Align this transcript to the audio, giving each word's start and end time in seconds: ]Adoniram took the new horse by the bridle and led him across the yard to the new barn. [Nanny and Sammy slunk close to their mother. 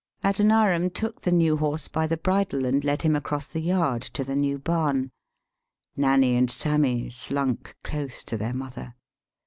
]Adoniram 0.23 0.89
took 0.89 1.21
the 1.21 1.31
new 1.31 1.57
horse 1.57 1.87
by 1.87 2.07
the 2.07 2.17
bridle 2.17 2.65
and 2.65 2.83
led 2.83 3.03
him 3.03 3.15
across 3.15 3.47
the 3.47 3.59
yard 3.59 4.01
to 4.01 4.23
the 4.23 4.35
new 4.35 4.57
barn. 4.57 5.11
[Nanny 5.95 6.35
and 6.35 6.49
Sammy 6.49 7.11
slunk 7.11 7.75
close 7.83 8.23
to 8.23 8.35
their 8.35 8.55
mother. 8.55 8.95